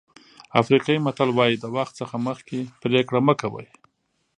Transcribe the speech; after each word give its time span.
افریقایي 0.61 1.03
متل 1.05 1.29
وایي 1.33 1.55
د 1.59 1.65
وخت 1.75 1.93
څخه 2.01 2.15
مخکې 2.27 2.59
پرېکړه 2.83 3.19
مه 3.27 3.33
کوئ. 3.41 3.67